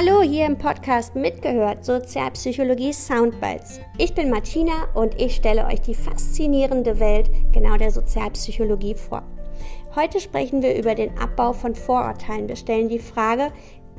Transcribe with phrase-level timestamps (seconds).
[0.00, 3.80] Hallo hier im Podcast mitgehört Sozialpsychologie Soundbites.
[3.98, 9.22] Ich bin Martina und ich stelle euch die faszinierende Welt genau der Sozialpsychologie vor.
[9.94, 12.48] Heute sprechen wir über den Abbau von Vorurteilen.
[12.48, 13.52] Wir stellen die Frage,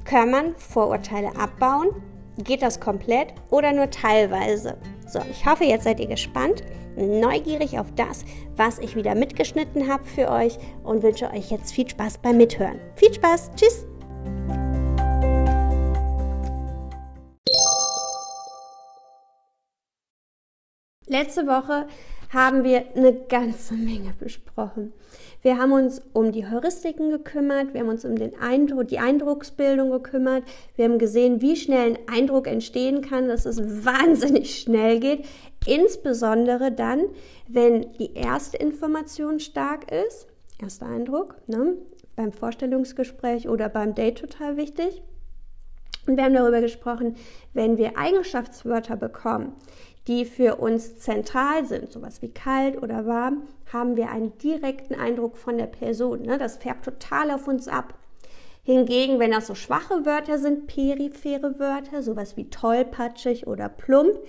[0.03, 1.89] kann man Vorurteile abbauen?
[2.43, 4.77] Geht das komplett oder nur teilweise?
[5.07, 6.63] So, ich hoffe, jetzt seid ihr gespannt,
[6.95, 8.25] neugierig auf das,
[8.55, 12.79] was ich wieder mitgeschnitten habe für euch und wünsche euch jetzt viel Spaß beim Mithören.
[12.95, 13.85] Viel Spaß, tschüss!
[21.11, 21.87] Letzte Woche
[22.29, 24.93] haben wir eine ganze Menge besprochen.
[25.41, 29.91] Wir haben uns um die Heuristiken gekümmert, wir haben uns um den Eindruck, die Eindrucksbildung
[29.91, 30.45] gekümmert,
[30.77, 35.25] wir haben gesehen, wie schnell ein Eindruck entstehen kann, dass es wahnsinnig schnell geht,
[35.65, 37.01] insbesondere dann,
[37.45, 40.27] wenn die erste Information stark ist,
[40.61, 41.73] erster Eindruck, ne,
[42.15, 45.01] beim Vorstellungsgespräch oder beim Date total wichtig.
[46.07, 47.15] Und wir haben darüber gesprochen,
[47.53, 49.53] wenn wir Eigenschaftswörter bekommen,
[50.07, 55.37] die für uns zentral sind, sowas wie kalt oder warm, haben wir einen direkten Eindruck
[55.37, 56.23] von der Person.
[56.23, 56.37] Ne?
[56.37, 57.93] Das färbt total auf uns ab.
[58.63, 64.19] Hingegen, wenn das so schwache Wörter sind, periphere Wörter, sowas wie tollpatschig oder plump,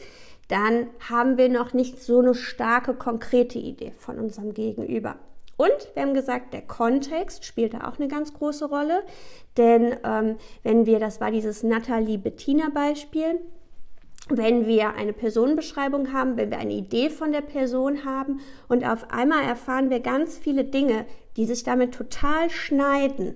[0.48, 5.16] dann haben wir noch nicht so eine starke, konkrete Idee von unserem Gegenüber.
[5.56, 9.02] Und wir haben gesagt, der Kontext spielt da auch eine ganz große Rolle.
[9.56, 13.38] Denn ähm, wenn wir, das war dieses Nathalie-Bettina-Beispiel,
[14.28, 19.10] wenn wir eine Personenbeschreibung haben, wenn wir eine Idee von der Person haben und auf
[19.10, 21.06] einmal erfahren wir ganz viele Dinge,
[21.36, 23.34] die sich damit total schneiden,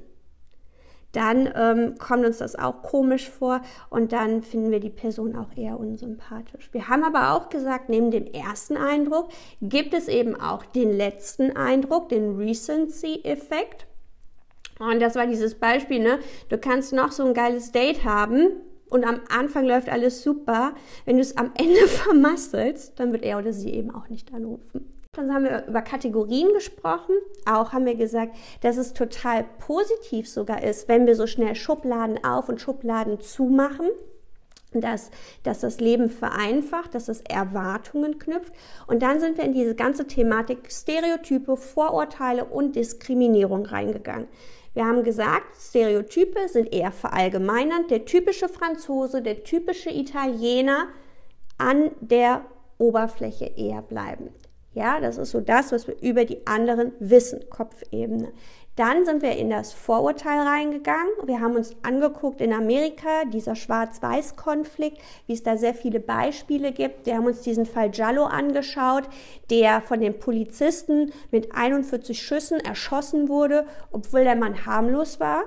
[1.12, 5.56] dann ähm, kommt uns das auch komisch vor und dann finden wir die Person auch
[5.56, 6.68] eher unsympathisch.
[6.72, 9.30] Wir haben aber auch gesagt, neben dem ersten Eindruck
[9.62, 13.86] gibt es eben auch den letzten Eindruck, den Recency-Effekt.
[14.78, 16.18] Und das war dieses Beispiel, ne?
[16.50, 18.48] Du kannst noch so ein geiles Date haben,
[18.88, 20.74] und am Anfang läuft alles super.
[21.04, 24.92] Wenn du es am Ende vermasselst, dann wird er oder sie eben auch nicht anrufen.
[25.12, 27.14] Dann haben wir über Kategorien gesprochen.
[27.46, 32.22] Auch haben wir gesagt, dass es total positiv sogar ist, wenn wir so schnell Schubladen
[32.22, 33.88] auf und Schubladen zumachen.
[34.72, 35.10] Dass,
[35.42, 38.52] dass das Leben vereinfacht, dass es Erwartungen knüpft.
[38.86, 44.28] Und dann sind wir in diese ganze Thematik Stereotype, Vorurteile und Diskriminierung reingegangen.
[44.76, 47.90] Wir haben gesagt, Stereotype sind eher verallgemeinernd.
[47.90, 50.88] Der typische Franzose, der typische Italiener
[51.56, 52.44] an der
[52.76, 54.34] Oberfläche eher bleiben.
[54.74, 58.34] Ja, das ist so das, was wir über die anderen wissen, Kopfebene.
[58.76, 61.08] Dann sind wir in das Vorurteil reingegangen.
[61.24, 67.06] Wir haben uns angeguckt in Amerika, dieser Schwarz-Weiß-Konflikt, wie es da sehr viele Beispiele gibt.
[67.06, 69.04] Wir haben uns diesen Fall Jallo angeschaut,
[69.48, 75.44] der von den Polizisten mit 41 Schüssen erschossen wurde, obwohl der Mann harmlos war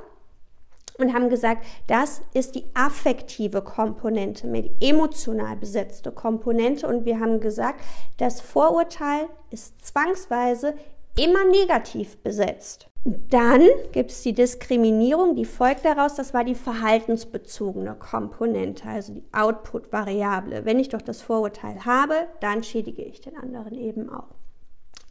[0.97, 6.87] und haben gesagt, das ist die affektive Komponente, die emotional besetzte Komponente.
[6.87, 7.81] Und wir haben gesagt,
[8.17, 10.73] das Vorurteil ist zwangsweise
[11.15, 12.88] immer negativ besetzt.
[13.05, 13.61] Dann
[13.93, 20.65] gibt es die Diskriminierung, die folgt daraus, das war die verhaltensbezogene Komponente, also die Output-Variable.
[20.65, 24.35] Wenn ich doch das Vorurteil habe, dann schädige ich den anderen eben auch.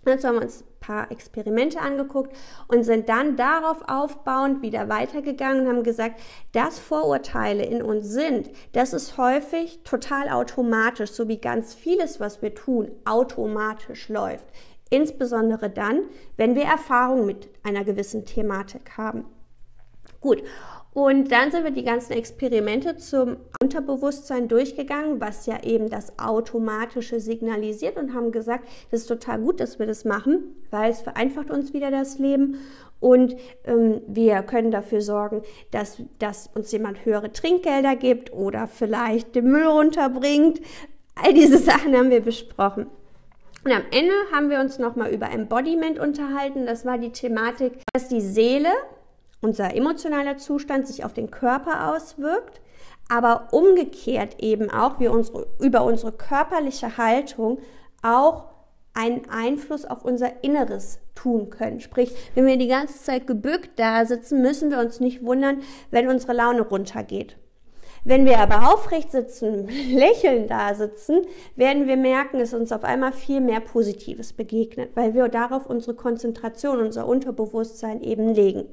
[0.05, 2.35] Dazu haben wir uns ein paar Experimente angeguckt
[2.69, 6.21] und sind dann darauf aufbauend wieder weitergegangen und haben gesagt,
[6.53, 12.43] dass Vorurteile in uns sind, das ist häufig total automatisch, so wie ganz vieles, was
[12.43, 14.47] wir tun, automatisch läuft.
[14.91, 16.03] Insbesondere dann,
[16.37, 19.25] wenn wir Erfahrung mit einer gewissen Thematik haben.
[20.21, 20.43] Gut.
[20.95, 27.21] Und dann sind wir die ganzen Experimente zum Unterbewusstsein durchgegangen, was ja eben das Automatische
[27.21, 31.51] signalisiert und haben gesagt, das ist total gut, dass wir das machen, weil es vereinfacht
[31.51, 32.59] uns wieder das Leben
[33.01, 39.37] und ähm, wir können dafür sorgen, dass, dass uns jemand höhere Trinkgelder gibt oder vielleicht
[39.37, 40.61] den Müll runterbringt.
[41.15, 42.87] All diese Sachen haben wir besprochen.
[43.65, 46.67] Und am Ende haben wir uns nochmal über Embodiment unterhalten.
[46.67, 48.71] Das war die Thematik, dass die Seele,
[49.41, 52.61] unser emotionaler Zustand, sich auf den Körper auswirkt,
[53.09, 57.59] aber umgekehrt eben auch wir unsere, über unsere körperliche Haltung
[58.03, 58.45] auch
[58.95, 61.81] einen Einfluss auf unser Inneres tun können.
[61.81, 66.09] Sprich, wenn wir die ganze Zeit gebückt da sitzen, müssen wir uns nicht wundern, wenn
[66.09, 67.37] unsere Laune runtergeht.
[68.09, 71.27] Wenn wir aber aufrecht sitzen, lächeln da sitzen,
[71.57, 75.95] werden wir merken, dass uns auf einmal viel mehr Positives begegnet, weil wir darauf unsere
[75.95, 78.65] Konzentration, unser Unterbewusstsein eben legen.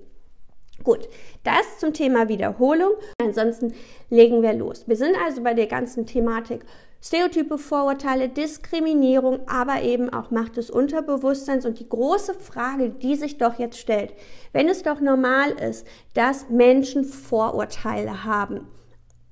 [0.85, 1.09] Gut,
[1.43, 2.91] das zum Thema Wiederholung.
[3.21, 3.73] Ansonsten
[4.09, 4.87] legen wir los.
[4.87, 6.61] Wir sind also bei der ganzen Thematik
[7.01, 11.65] Stereotype, Vorurteile, Diskriminierung, aber eben auch Macht des Unterbewusstseins.
[11.65, 14.13] Und die große Frage, die sich doch jetzt stellt,
[14.53, 18.69] wenn es doch normal ist, dass Menschen Vorurteile haben,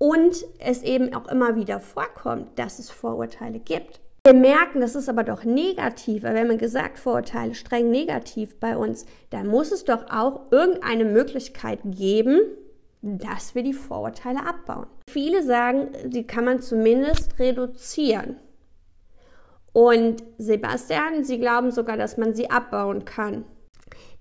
[0.04, 4.02] und es eben auch immer wieder vorkommt, dass es Vorurteile gibt.
[4.26, 8.76] Wir merken, das ist aber doch negativ, weil wenn man gesagt, Vorurteile streng negativ bei
[8.76, 12.42] uns, dann muss es doch auch irgendeine Möglichkeit geben,
[13.02, 14.88] dass wir die Vorurteile abbauen.
[15.10, 18.36] Viele sagen, die kann man zumindest reduzieren.
[19.72, 23.46] Und Sebastian, sie glauben sogar, dass man sie abbauen kann.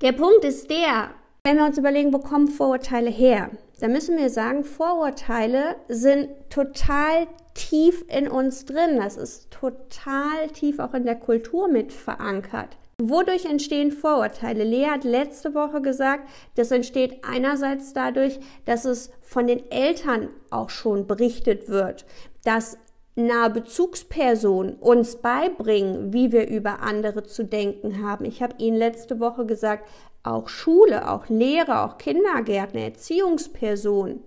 [0.01, 1.11] Der Punkt ist der,
[1.45, 3.51] wenn wir uns überlegen, wo kommen Vorurteile her,
[3.81, 8.99] dann müssen wir sagen, Vorurteile sind total tief in uns drin.
[8.99, 12.77] Das ist total tief auch in der Kultur mit verankert.
[13.01, 14.63] Wodurch entstehen Vorurteile?
[14.63, 20.71] Lea hat letzte Woche gesagt, das entsteht einerseits dadurch, dass es von den Eltern auch
[20.71, 22.07] schon berichtet wird,
[22.45, 22.79] dass
[23.17, 28.25] nahe Bezugspersonen uns beibringen, wie wir über andere zu denken haben.
[28.25, 29.89] Ich habe Ihnen letzte Woche gesagt,
[30.23, 34.23] auch Schule, auch Lehrer, auch Kindergärtner, Erziehungspersonen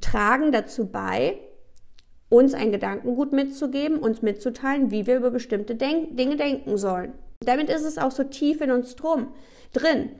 [0.00, 1.38] tragen dazu bei,
[2.28, 7.12] uns ein Gedankengut mitzugeben, uns mitzuteilen, wie wir über bestimmte Denk Dinge denken sollen.
[7.40, 9.28] Damit ist es auch so tief in uns drum,
[9.72, 10.10] drin.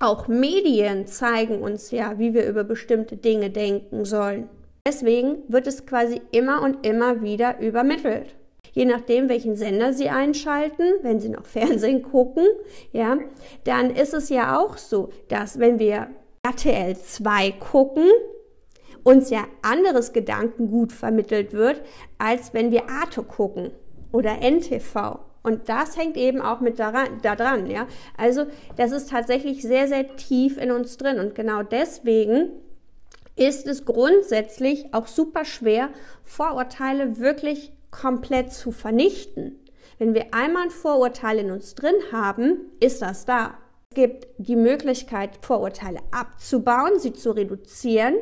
[0.00, 4.48] Auch Medien zeigen uns ja, wie wir über bestimmte Dinge denken sollen.
[4.86, 8.34] Deswegen wird es quasi immer und immer wieder übermittelt.
[8.72, 12.46] Je nachdem, welchen Sender Sie einschalten, wenn Sie noch Fernsehen gucken,
[12.92, 13.18] ja,
[13.64, 16.08] dann ist es ja auch so, dass wenn wir
[16.42, 18.08] RTL 2 gucken,
[19.02, 21.82] uns ja anderes Gedankengut vermittelt wird,
[22.18, 23.70] als wenn wir Arte gucken
[24.12, 25.20] oder NTV.
[25.42, 27.86] Und das hängt eben auch mit daran, daran, ja.
[28.16, 28.46] Also,
[28.76, 31.18] das ist tatsächlich sehr, sehr tief in uns drin.
[31.18, 32.50] Und genau deswegen
[33.36, 35.88] ist es grundsätzlich auch super schwer,
[36.24, 39.58] Vorurteile wirklich komplett zu vernichten.
[39.98, 43.54] Wenn wir einmal ein Vorurteil in uns drin haben, ist das da.
[43.90, 48.14] Es gibt die Möglichkeit, Vorurteile abzubauen, sie zu reduzieren,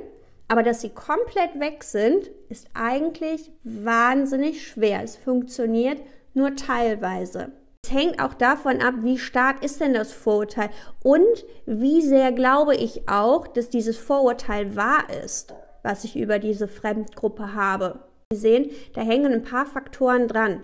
[0.49, 5.03] aber dass sie komplett weg sind, ist eigentlich wahnsinnig schwer.
[5.05, 6.01] Es funktioniert
[6.33, 7.53] nur teilweise.
[7.85, 10.71] Es hängt auch davon ab, wie stark ist denn das Vorurteil
[11.03, 16.67] und wie sehr glaube ich auch, dass dieses Vorurteil wahr ist, was ich über diese
[16.67, 18.08] Fremdgruppe habe.
[18.31, 20.63] Sie sehen, da hängen ein paar Faktoren dran.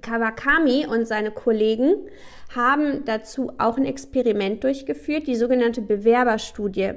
[0.00, 1.94] Kawakami und seine Kollegen
[2.54, 6.92] haben dazu auch ein Experiment durchgeführt, die sogenannte Bewerberstudie.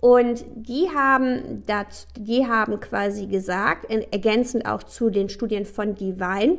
[0.00, 6.56] Und die haben, dazu, die haben quasi gesagt, ergänzend auch zu den Studien von Divine,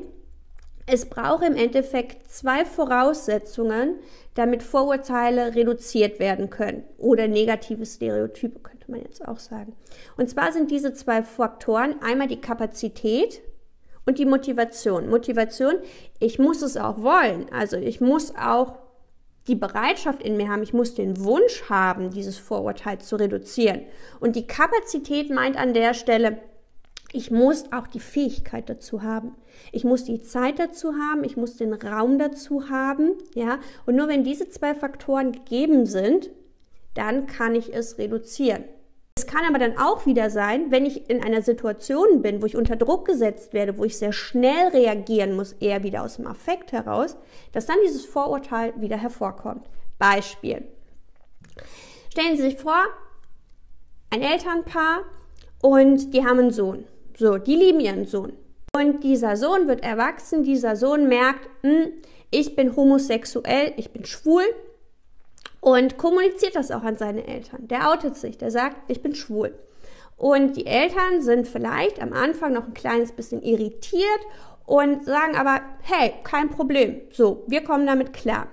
[0.85, 3.95] es braucht im Endeffekt zwei Voraussetzungen,
[4.35, 9.74] damit Vorurteile reduziert werden können oder negative Stereotype, könnte man jetzt auch sagen.
[10.18, 13.41] Und zwar sind diese zwei Faktoren einmal die Kapazität
[14.06, 15.09] und die Motivation.
[15.09, 15.75] Motivation,
[16.19, 17.47] ich muss es auch wollen.
[17.51, 18.80] Also ich muss auch
[19.47, 23.81] die Bereitschaft in mir haben, ich muss den Wunsch haben, dieses Vorurteil zu reduzieren.
[24.19, 26.38] Und die Kapazität meint an der Stelle,
[27.12, 29.35] ich muss auch die Fähigkeit dazu haben.
[29.71, 33.59] Ich muss die Zeit dazu haben, ich muss den Raum dazu haben, ja.
[33.88, 36.30] Und nur wenn diese zwei Faktoren gegeben sind,
[36.94, 38.65] dann kann ich es reduzieren.
[39.29, 42.75] Kann aber dann auch wieder sein, wenn ich in einer Situation bin, wo ich unter
[42.75, 47.15] Druck gesetzt werde, wo ich sehr schnell reagieren muss, eher wieder aus dem Affekt heraus,
[47.51, 49.69] dass dann dieses Vorurteil wieder hervorkommt.
[49.99, 50.63] Beispiel.
[52.11, 52.83] Stellen Sie sich vor,
[54.09, 55.01] ein Elternpaar
[55.61, 56.85] und die haben einen Sohn.
[57.15, 58.33] So, die lieben ihren Sohn.
[58.73, 61.92] Und dieser Sohn wird erwachsen, dieser Sohn merkt, hm,
[62.31, 64.42] ich bin homosexuell, ich bin schwul
[65.61, 67.68] und kommuniziert das auch an seine Eltern.
[67.68, 69.57] Der outet sich, der sagt, ich bin schwul.
[70.18, 74.19] Und die Eltern sind vielleicht am Anfang noch ein kleines bisschen irritiert
[74.66, 78.47] und sagen aber, hey, kein Problem, so, wir kommen damit klar.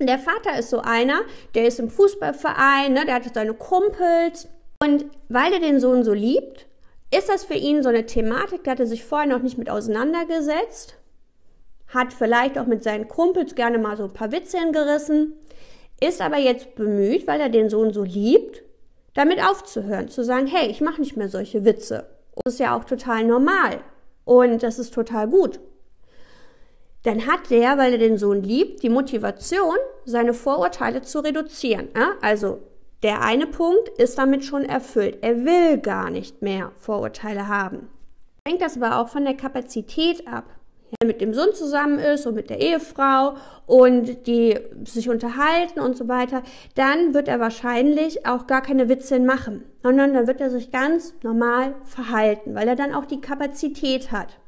[0.00, 1.20] Der Vater ist so einer,
[1.54, 4.48] der ist im Fußballverein, ne, der hat seine Kumpels
[4.82, 6.66] und weil er den Sohn so liebt,
[7.14, 9.70] ist das für ihn so eine Thematik, da hat er sich vorher noch nicht mit
[9.70, 10.96] auseinandergesetzt,
[11.88, 15.34] hat vielleicht auch mit seinen Kumpels gerne mal so ein paar Witze gerissen,
[16.00, 18.62] ist aber jetzt bemüht, weil er den Sohn so liebt,
[19.14, 22.08] damit aufzuhören, zu sagen, hey, ich mache nicht mehr solche Witze.
[22.44, 23.80] Das ist ja auch total normal
[24.24, 25.58] und das ist total gut.
[27.02, 31.88] Dann hat der, weil er den Sohn liebt, die Motivation, seine Vorurteile zu reduzieren.
[32.20, 32.60] Also
[33.02, 35.18] der eine Punkt ist damit schon erfüllt.
[35.22, 37.88] Er will gar nicht mehr Vorurteile haben.
[38.46, 40.44] Hängt das aber auch von der Kapazität ab.
[41.04, 43.34] Mit dem Sohn zusammen ist und mit der Ehefrau
[43.66, 46.42] und die sich unterhalten und so weiter,
[46.74, 51.14] dann wird er wahrscheinlich auch gar keine Witze machen, sondern dann wird er sich ganz
[51.22, 54.38] normal verhalten, weil er dann auch die Kapazität hat.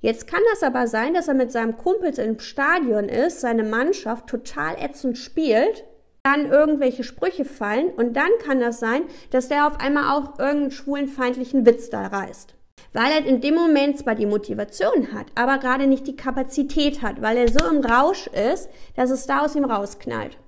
[0.00, 4.26] Jetzt kann das aber sein, dass er mit seinem Kumpels im Stadion ist, seine Mannschaft
[4.26, 5.84] total ätzend spielt
[6.24, 10.70] dann irgendwelche Sprüche fallen und dann kann das sein, dass der auf einmal auch irgendeinen
[10.70, 12.54] schwulenfeindlichen Witz da reißt.
[12.92, 17.20] Weil er in dem Moment zwar die Motivation hat, aber gerade nicht die Kapazität hat,
[17.20, 20.38] weil er so im Rausch ist, dass es da aus ihm rausknallt.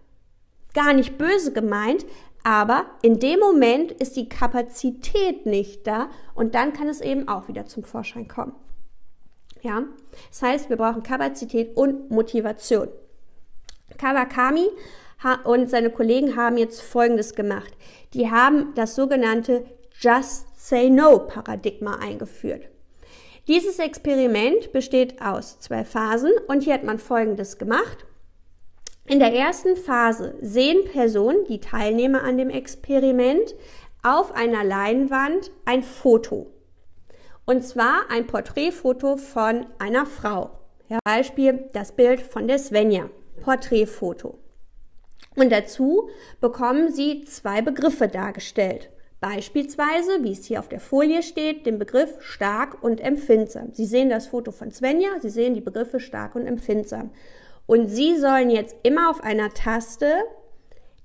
[0.72, 2.06] Gar nicht böse gemeint,
[2.44, 7.48] aber in dem Moment ist die Kapazität nicht da und dann kann es eben auch
[7.48, 8.54] wieder zum Vorschein kommen.
[9.62, 9.82] Ja,
[10.28, 12.88] das heißt, wir brauchen Kapazität und Motivation.
[13.98, 14.68] Kawakami
[15.42, 17.72] und seine Kollegen haben jetzt Folgendes gemacht.
[18.14, 19.64] Die haben das sogenannte
[19.98, 22.68] Just Say No Paradigma eingeführt.
[23.46, 28.04] Dieses Experiment besteht aus zwei Phasen und hier hat man Folgendes gemacht.
[29.06, 33.54] In der ersten Phase sehen Personen, die Teilnehmer an dem Experiment,
[34.02, 36.50] auf einer Leinwand ein Foto.
[37.44, 40.50] Und zwar ein Porträtfoto von einer Frau.
[41.04, 43.08] Beispiel das Bild von der Svenja.
[43.40, 44.40] Porträtfoto.
[45.36, 48.90] Und dazu bekommen Sie zwei Begriffe dargestellt.
[49.28, 53.72] Beispielsweise, wie es hier auf der Folie steht, den Begriff stark und empfindsam.
[53.72, 57.10] Sie sehen das Foto von Svenja, Sie sehen die Begriffe stark und empfindsam.
[57.66, 60.12] Und Sie sollen jetzt immer auf einer Taste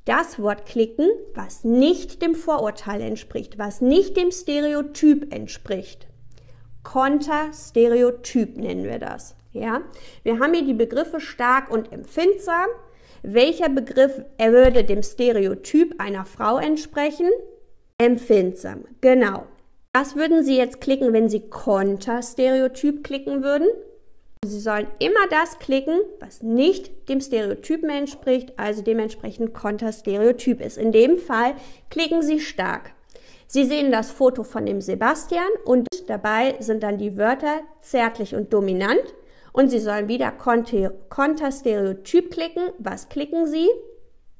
[0.05, 6.05] das Wort klicken, was nicht dem Vorurteil entspricht, was nicht dem Stereotyp entspricht.
[6.83, 9.35] Konterstereotyp nennen wir das.
[9.51, 9.81] Ja,
[10.21, 12.67] wir haben hier die Begriffe stark und empfindsam.
[13.23, 17.27] Welcher Begriff würde dem Stereotyp einer Frau entsprechen?
[18.01, 18.85] Empfindsam.
[19.01, 19.43] Genau.
[19.93, 23.67] Was würden Sie jetzt klicken, wenn Sie Konterstereotyp klicken würden?
[24.43, 30.79] Sie sollen immer das klicken, was nicht dem Stereotypen entspricht, also dementsprechend Konterstereotyp ist.
[30.79, 31.53] In dem Fall
[31.91, 32.93] klicken Sie stark.
[33.45, 38.51] Sie sehen das Foto von dem Sebastian und dabei sind dann die Wörter zärtlich und
[38.51, 39.03] dominant.
[39.53, 42.63] Und Sie sollen wieder Konterstereotyp klicken.
[42.79, 43.67] Was klicken Sie?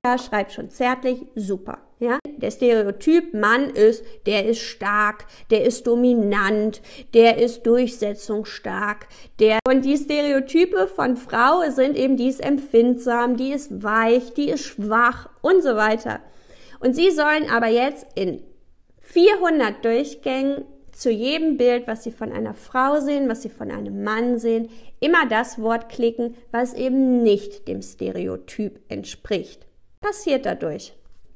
[0.03, 1.77] Ja, schreibt schon zärtlich, super.
[2.01, 6.81] Ja, der Stereotyp Mann ist, der ist stark, der ist dominant,
[7.13, 9.07] der ist durchsetzungsstark,
[9.39, 14.49] der und die Stereotype von Frau sind eben, die ist empfindsam, die ist weich, die
[14.49, 16.21] ist schwach und so weiter.
[16.79, 18.41] Und sie sollen aber jetzt in
[19.01, 24.03] 400 Durchgängen zu jedem Bild, was Sie von einer Frau sehen, was Sie von einem
[24.03, 29.67] Mann sehen, immer das Wort klicken, was eben nicht dem Stereotyp entspricht.
[30.01, 30.93] Passiert dadurch.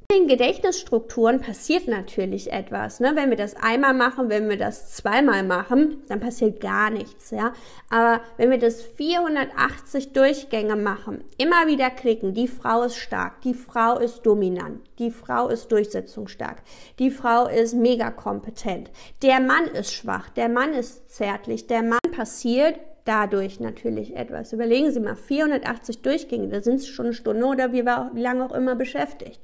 [0.08, 3.00] In den Gedächtnisstrukturen passiert natürlich etwas.
[3.00, 3.14] Ne?
[3.16, 7.32] Wenn wir das einmal machen, wenn wir das zweimal machen, dann passiert gar nichts.
[7.32, 7.54] Ja?
[7.90, 13.54] Aber wenn wir das 480 Durchgänge machen, immer wieder klicken, die Frau ist stark, die
[13.54, 16.62] Frau ist dominant, die Frau ist durchsetzungsstark,
[17.00, 22.00] die Frau ist mega kompetent, der Mann ist schwach, der Mann ist zärtlich, der Mann
[22.16, 24.54] passiert dadurch natürlich etwas.
[24.54, 27.82] Überlegen Sie mal, 480 Durchgänge, da sind Sie schon eine Stunde oder wie
[28.22, 29.40] lange auch immer beschäftigt.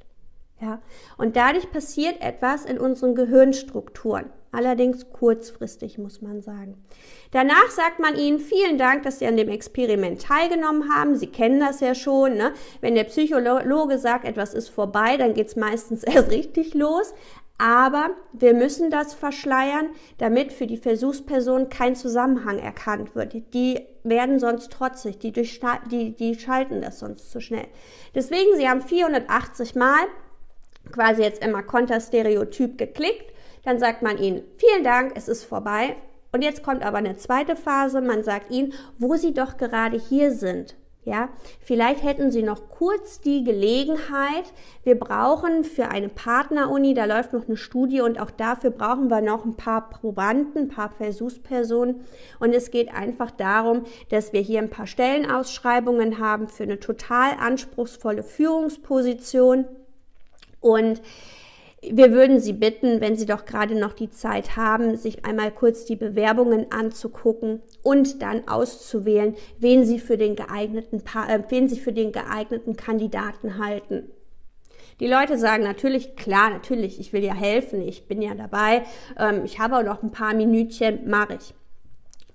[0.62, 0.80] Ja?
[1.18, 4.30] Und dadurch passiert etwas in unseren Gehirnstrukturen.
[4.52, 6.76] Allerdings kurzfristig, muss man sagen.
[7.30, 11.16] Danach sagt man ihnen vielen Dank, dass sie an dem Experiment teilgenommen haben.
[11.16, 12.34] Sie kennen das ja schon.
[12.34, 12.52] Ne?
[12.82, 17.14] Wenn der Psychologe sagt, etwas ist vorbei, dann geht es meistens erst richtig los.
[17.56, 23.34] Aber wir müssen das verschleiern, damit für die Versuchsperson kein Zusammenhang erkannt wird.
[23.54, 27.68] Die werden sonst trotzig, die, die, die schalten das sonst zu schnell.
[28.14, 30.00] Deswegen, sie haben 480 Mal
[30.90, 33.32] quasi jetzt immer Konterstereotyp geklickt.
[33.64, 35.96] Dann sagt man ihnen, vielen Dank, es ist vorbei.
[36.32, 38.00] Und jetzt kommt aber eine zweite Phase.
[38.00, 40.76] Man sagt ihnen, wo sie doch gerade hier sind.
[41.04, 44.44] Ja, vielleicht hätten Sie noch kurz die Gelegenheit.
[44.84, 49.20] Wir brauchen für eine Partneruni, da läuft noch eine Studie und auch dafür brauchen wir
[49.20, 52.02] noch ein paar Probanden, ein paar Versuchspersonen.
[52.38, 57.32] Und es geht einfach darum, dass wir hier ein paar Stellenausschreibungen haben für eine total
[57.36, 59.64] anspruchsvolle Führungsposition.
[60.62, 61.02] Und
[61.82, 65.84] wir würden Sie bitten, wenn Sie doch gerade noch die Zeit haben, sich einmal kurz
[65.84, 71.92] die Bewerbungen anzugucken und dann auszuwählen, wen Sie für den geeigneten, äh, wen Sie für
[71.92, 74.10] den geeigneten Kandidaten halten.
[75.00, 78.84] Die Leute sagen natürlich, klar, natürlich, ich will ja helfen, ich bin ja dabei,
[79.18, 81.54] ähm, ich habe auch noch ein paar Minütchen, mache ich.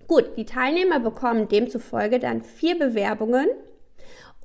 [0.07, 3.47] Gut, die Teilnehmer bekommen demzufolge dann vier Bewerbungen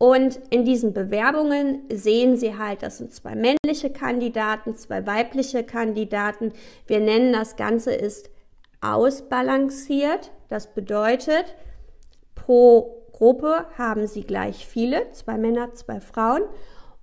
[0.03, 6.55] und in diesen Bewerbungen sehen Sie halt, das sind zwei männliche Kandidaten, zwei weibliche Kandidaten.
[6.89, 8.29] Wir nennen das Ganze ist
[8.81, 10.33] ausbalanciert.
[10.49, 11.55] Das bedeutet,
[12.35, 16.43] pro Gruppe haben Sie gleich viele, zwei Männer, zwei Frauen.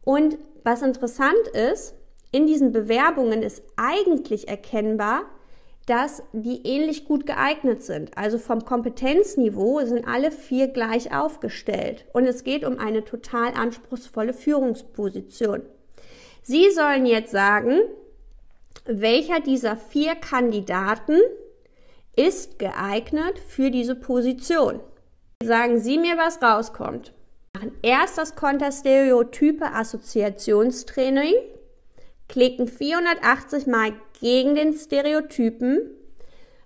[0.03, 1.96] Und was interessant ist,
[2.34, 5.22] in diesen Bewerbungen ist eigentlich erkennbar,
[5.89, 8.15] dass die ähnlich gut geeignet sind.
[8.15, 12.05] Also vom Kompetenzniveau sind alle vier gleich aufgestellt.
[12.13, 15.63] Und es geht um eine total anspruchsvolle Führungsposition.
[16.43, 17.79] Sie sollen jetzt sagen,
[18.86, 21.17] welcher dieser vier Kandidaten
[22.15, 24.79] ist geeignet für diese Position.
[25.43, 27.13] Sagen Sie mir, was rauskommt.
[27.53, 31.34] Wir machen erst das Konterstereotype Assoziationstraining,
[32.27, 35.91] klicken 480 Mal gegen den Stereotypen,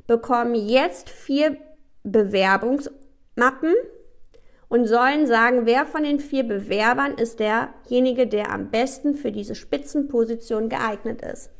[0.08, 1.58] bekommen jetzt vier
[2.04, 3.74] Bewerbungsmappen
[4.70, 9.56] und sollen sagen, wer von den vier Bewerbern ist derjenige, der am besten für diese
[9.56, 11.52] Spitzenposition geeignet ist.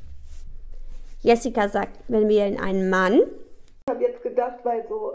[1.22, 3.22] Jessica sagt, wenn wir in einen Mann.
[3.88, 5.14] Ich habe jetzt gedacht, weil so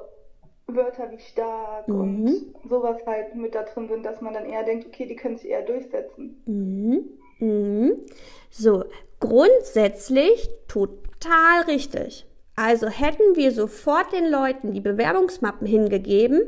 [0.68, 2.00] Wörter wie stark mhm.
[2.00, 5.37] und sowas halt mit da drin sind, dass man dann eher denkt, okay, die können
[5.37, 6.42] sich eher durchsetzen.
[6.47, 7.04] Mhm.
[7.40, 8.06] Mhm.
[8.50, 8.85] So,
[9.20, 12.26] grundsätzlich total richtig.
[12.56, 16.42] Also hätten wir sofort den Leuten die Bewerbungsmappen hingegeben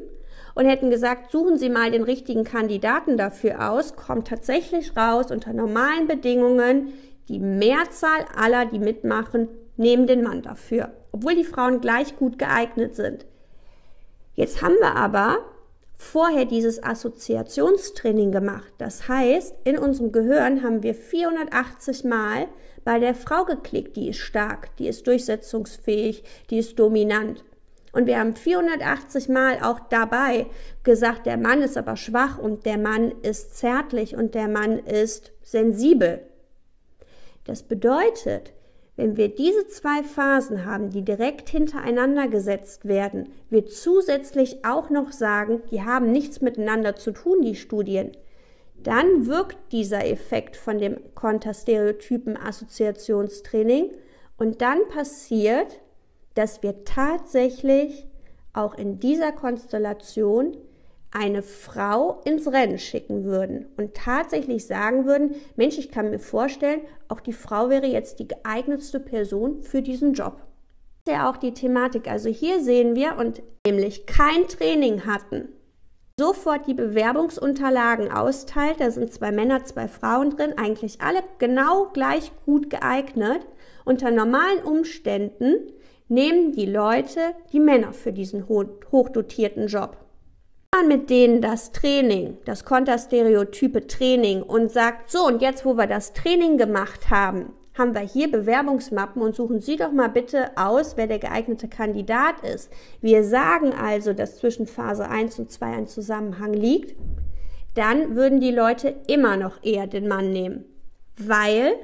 [0.54, 5.52] und hätten gesagt, suchen Sie mal den richtigen Kandidaten dafür aus, kommt tatsächlich raus unter
[5.52, 6.92] normalen Bedingungen,
[7.28, 12.96] die Mehrzahl aller, die mitmachen, nehmen den Mann dafür, obwohl die Frauen gleich gut geeignet
[12.96, 13.24] sind.
[14.34, 15.38] Jetzt haben wir aber
[16.00, 18.73] vorher dieses Assoziationstraining gemacht.
[18.78, 22.49] Das heißt, in unserem Gehirn haben wir 480 Mal
[22.85, 27.45] bei der Frau geklickt, die ist stark, die ist durchsetzungsfähig, die ist dominant.
[27.92, 30.47] Und wir haben 480 Mal auch dabei
[30.85, 35.33] gesagt, der Mann ist aber schwach und der Mann ist zärtlich und der Mann ist
[35.42, 36.23] sensibel.
[37.45, 38.54] Das bedeutet,
[39.00, 45.11] wenn wir diese zwei Phasen haben, die direkt hintereinander gesetzt werden, wir zusätzlich auch noch
[45.11, 48.12] sagen, die haben nichts miteinander zu tun, die Studien,
[48.83, 53.90] dann wirkt dieser Effekt von dem Konterstereotypen-Assoziationstraining
[54.37, 55.80] und dann passiert,
[56.35, 58.07] dass wir tatsächlich
[58.52, 60.59] auch in dieser Konstellation
[61.12, 66.83] eine Frau ins Rennen schicken würden und tatsächlich sagen würden, Mensch, ich kann mir vorstellen,
[67.09, 70.40] auch die Frau wäre jetzt die geeignetste Person für diesen Job.
[71.05, 72.09] Das ist ja auch die Thematik.
[72.09, 75.49] Also hier sehen wir und nämlich kein Training hatten,
[76.18, 78.77] sofort die Bewerbungsunterlagen austeilt.
[78.79, 83.40] Da sind zwei Männer, zwei Frauen drin, eigentlich alle genau gleich gut geeignet.
[83.85, 85.73] Unter normalen Umständen
[86.07, 87.20] nehmen die Leute
[87.53, 89.96] die Männer für diesen hochdotierten Job
[90.81, 95.87] man mit denen das Training, das Konterstereotype Training und sagt, so und jetzt, wo wir
[95.87, 100.97] das Training gemacht haben, haben wir hier Bewerbungsmappen und suchen Sie doch mal bitte aus,
[100.97, 102.71] wer der geeignete Kandidat ist.
[103.01, 106.97] Wir sagen also, dass zwischen Phase 1 und 2 ein Zusammenhang liegt,
[107.75, 110.64] dann würden die Leute immer noch eher den Mann nehmen,
[111.16, 111.75] weil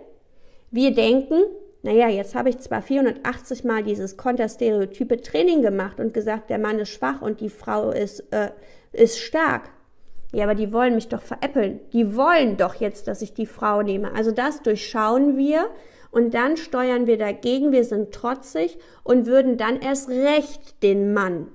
[0.70, 1.42] wir denken,
[1.86, 6.80] naja, jetzt habe ich zwar 480 Mal dieses Konterstereotype Training gemacht und gesagt, der Mann
[6.80, 8.50] ist schwach und die Frau ist, äh,
[8.92, 9.70] ist stark.
[10.32, 11.78] Ja, aber die wollen mich doch veräppeln.
[11.92, 14.12] Die wollen doch jetzt, dass ich die Frau nehme.
[14.14, 15.70] Also das durchschauen wir
[16.10, 17.70] und dann steuern wir dagegen.
[17.70, 21.46] Wir sind trotzig und würden dann erst recht den Mann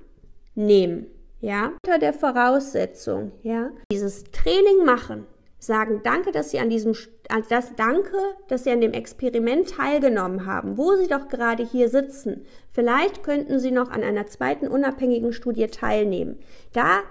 [0.54, 1.08] nehmen.
[1.40, 5.26] Ja, unter der Voraussetzung, ja, dieses Training machen,
[5.62, 6.94] sagen, danke, dass Sie an diesem,
[7.48, 8.16] das, danke,
[8.48, 12.44] dass Sie an dem Experiment teilgenommen haben, wo Sie doch gerade hier sitzen.
[12.72, 16.40] Vielleicht könnten Sie noch an einer zweiten unabhängigen Studie teilnehmen.
[16.72, 17.02] Da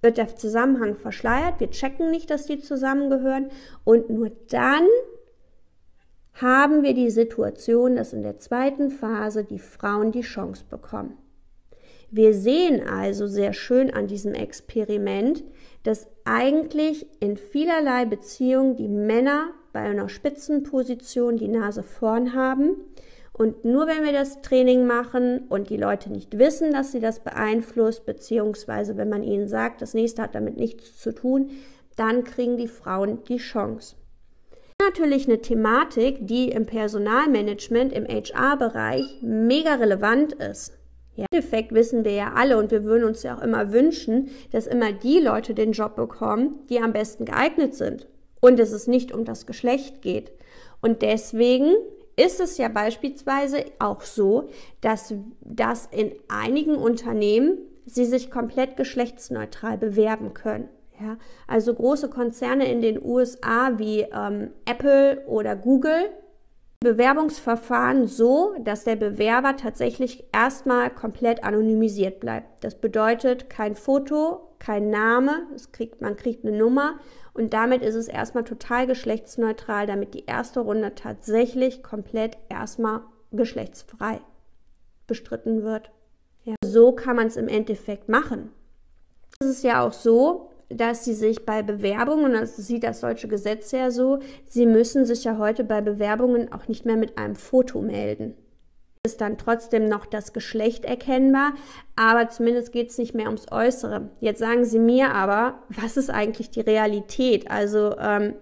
[0.00, 3.50] wird der Zusammenhang verschleiert, wir checken nicht, dass die zusammengehören
[3.84, 4.86] und nur dann
[6.34, 11.18] haben wir die Situation, dass in der zweiten Phase die Frauen die Chance bekommen.
[12.14, 15.42] Wir sehen also sehr schön an diesem Experiment,
[15.82, 22.76] dass eigentlich in vielerlei Beziehungen die Männer bei einer Spitzenposition die Nase vorn haben.
[23.32, 27.20] Und nur wenn wir das Training machen und die Leute nicht wissen, dass sie das
[27.20, 31.48] beeinflusst, beziehungsweise wenn man ihnen sagt, das nächste hat damit nichts zu tun,
[31.96, 33.96] dann kriegen die Frauen die Chance.
[34.82, 40.74] Natürlich eine Thematik, die im Personalmanagement, im HR-Bereich mega relevant ist.
[41.14, 41.26] Ja.
[41.30, 44.66] Im Endeffekt wissen wir ja alle und wir würden uns ja auch immer wünschen, dass
[44.66, 48.08] immer die Leute den Job bekommen, die am besten geeignet sind
[48.40, 50.32] und dass es nicht um das Geschlecht geht.
[50.80, 51.74] Und deswegen
[52.16, 54.48] ist es ja beispielsweise auch so,
[54.80, 60.68] dass, dass in einigen Unternehmen sie sich komplett geschlechtsneutral bewerben können.
[61.00, 61.16] Ja,
[61.48, 66.10] also große Konzerne in den USA wie ähm, Apple oder Google
[66.82, 72.64] Bewerbungsverfahren so, dass der Bewerber tatsächlich erstmal komplett anonymisiert bleibt.
[72.64, 76.94] Das bedeutet kein Foto, kein Name, kriegt, man kriegt eine Nummer
[77.34, 84.20] und damit ist es erstmal total geschlechtsneutral, damit die erste Runde tatsächlich komplett erstmal geschlechtsfrei
[85.06, 85.90] bestritten wird.
[86.44, 86.54] Ja.
[86.64, 88.50] So kann man es im Endeffekt machen.
[89.40, 93.72] Es ist ja auch so, dass sie sich bei Bewerbungen, das sieht das deutsche Gesetz
[93.72, 97.80] ja so, sie müssen sich ja heute bei Bewerbungen auch nicht mehr mit einem Foto
[97.80, 98.34] melden.
[99.04, 101.54] Ist dann trotzdem noch das Geschlecht erkennbar,
[101.96, 104.10] aber zumindest geht es nicht mehr ums Äußere.
[104.20, 107.50] Jetzt sagen Sie mir aber, was ist eigentlich die Realität?
[107.50, 108.34] Also ähm,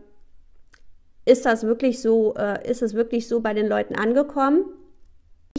[1.25, 4.65] ist das wirklich so, äh, ist es wirklich so bei den Leuten angekommen?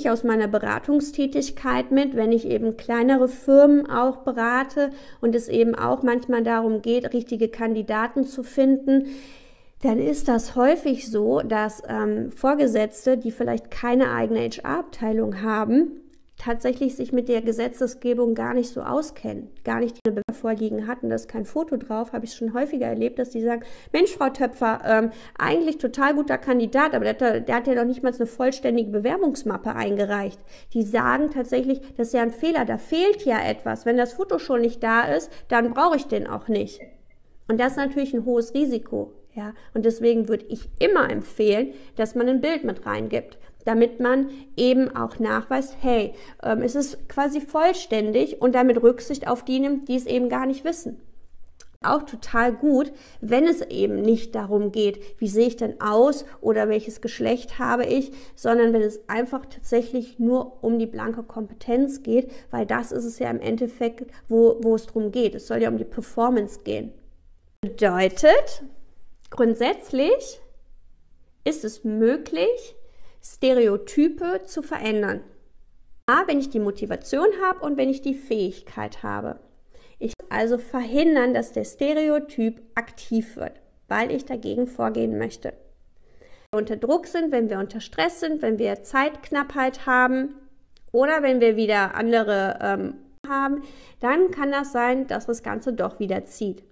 [0.10, 4.90] Aus meiner Beratungstätigkeit mit, wenn ich eben kleinere Firmen auch berate
[5.22, 9.08] und es eben auch manchmal darum geht, richtige Kandidaten zu finden,
[9.82, 16.01] dann ist das häufig so, dass ähm, Vorgesetzte, die vielleicht keine eigene HR-Abteilung haben,
[16.42, 21.10] tatsächlich sich mit der Gesetzesgebung gar nicht so auskennen, gar nicht die Bewerbung vorliegen hatten,
[21.10, 24.30] da ist kein Foto drauf, habe ich schon häufiger erlebt, dass die sagen, Mensch, Frau
[24.30, 28.26] Töpfer, ähm, eigentlich total guter Kandidat, aber der, der hat ja noch nicht mal eine
[28.26, 30.40] vollständige Bewerbungsmappe eingereicht.
[30.74, 33.86] Die sagen tatsächlich, das ist ja ein Fehler, da fehlt ja etwas.
[33.86, 36.82] Wenn das Foto schon nicht da ist, dann brauche ich den auch nicht.
[37.48, 39.14] Und das ist natürlich ein hohes Risiko.
[39.34, 44.30] Ja, und deswegen würde ich immer empfehlen, dass man ein Bild mit reingibt damit man
[44.56, 49.88] eben auch nachweist, hey, ähm, es ist quasi vollständig und damit Rücksicht auf die nimmt,
[49.88, 51.02] die es eben gar nicht wissen.
[51.84, 56.70] Auch total gut, wenn es eben nicht darum geht, wie sehe ich denn aus oder
[56.70, 62.30] welches Geschlecht habe ich, sondern wenn es einfach tatsächlich nur um die blanke Kompetenz geht,
[62.52, 65.34] weil das ist es ja im Endeffekt, wo, wo es darum geht.
[65.34, 66.94] Es soll ja um die Performance gehen.
[67.62, 68.64] Bedeutet,
[69.32, 70.40] grundsätzlich
[71.44, 72.76] ist es möglich,
[73.24, 75.22] Stereotype zu verändern.
[76.08, 79.40] A, wenn ich die Motivation habe und wenn ich die Fähigkeit habe.
[80.00, 85.54] Ich also verhindern, dass der Stereotyp aktiv wird, weil ich dagegen vorgehen möchte.
[86.52, 90.36] Wenn wir unter Druck sind, wenn wir unter Stress sind, wenn wir Zeitknappheit haben
[90.92, 92.96] oder wenn wir wieder andere ähm,
[93.28, 93.62] haben,
[94.00, 96.64] dann kann das sein, dass das Ganze doch wieder zieht.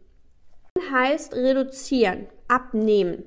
[0.92, 3.24] Heißt reduzieren, abnehmen.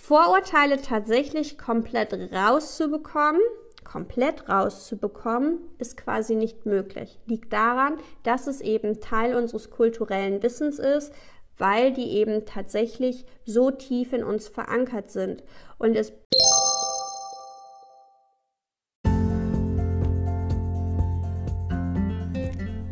[0.00, 3.42] Vorurteile tatsächlich komplett rauszubekommen,
[3.84, 7.18] komplett rauszubekommen, ist quasi nicht möglich.
[7.26, 11.12] Liegt daran, dass es eben Teil unseres kulturellen Wissens ist,
[11.58, 15.42] weil die eben tatsächlich so tief in uns verankert sind.
[15.78, 16.12] Und es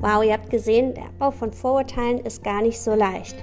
[0.01, 3.43] Wow, ihr habt gesehen, der Abbau von Vorurteilen ist gar nicht so leicht.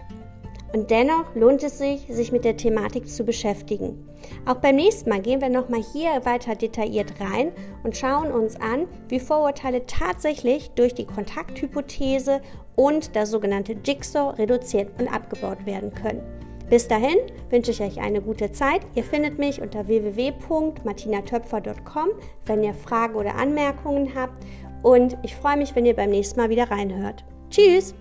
[0.74, 4.10] Und dennoch lohnt es sich, sich mit der Thematik zu beschäftigen.
[4.46, 7.52] Auch beim nächsten Mal gehen wir nochmal hier weiter detailliert rein
[7.84, 12.42] und schauen uns an, wie Vorurteile tatsächlich durch die Kontakthypothese
[12.76, 16.24] und das sogenannte Jigsaw reduziert und abgebaut werden können.
[16.70, 17.18] Bis dahin
[17.52, 18.82] wünsche ich euch eine gute Zeit.
[18.96, 22.10] Ihr findet mich unter www.martinatöpfer.com,
[22.48, 24.44] wenn ihr Fragen oder Anmerkungen habt.
[24.82, 27.24] Und ich freue mich, wenn ihr beim nächsten Mal wieder reinhört.
[27.52, 27.94] Tschüss!